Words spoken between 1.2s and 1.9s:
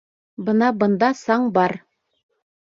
саң бар.